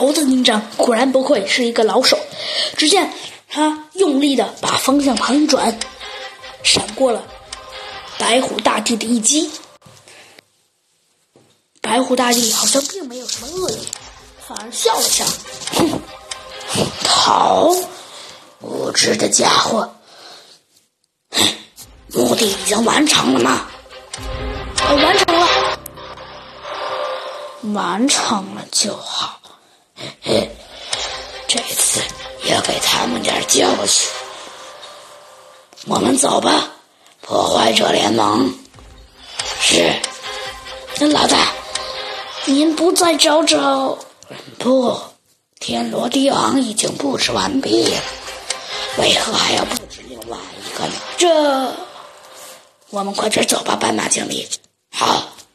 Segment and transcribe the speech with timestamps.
[0.00, 2.18] 猴子警长果然不愧是一个老手。
[2.78, 3.12] 只见
[3.50, 5.78] 他用力的把方向盘一转，
[6.62, 7.22] 闪过了
[8.18, 9.50] 白虎大帝的一击。
[11.82, 13.78] 白虎大帝好像并没有什么恶意，
[14.48, 15.22] 反而笑了笑
[15.76, 16.00] ：“哼，
[17.06, 17.70] 好，
[18.60, 19.96] 无知的家伙！
[22.14, 23.66] 目的已经完成了吗？
[24.88, 25.46] 完成了，
[27.74, 29.39] 完成了就好。
[30.22, 30.50] 嘿，
[31.48, 32.00] 这次
[32.44, 34.08] 也给他们点教训。
[35.86, 36.70] 我们走吧，
[37.20, 38.52] 破坏者联盟。
[39.60, 39.94] 是，
[41.12, 41.52] 老大。”
[42.46, 43.98] 您不再找找？
[44.58, 44.98] 不，
[45.58, 48.00] 天罗地网已经布置完毕了，
[48.96, 50.92] 为何还要布置另外一个呢？
[51.18, 51.72] 这，
[52.88, 54.48] 我们快点走吧，斑马经理。
[54.90, 55.22] 好。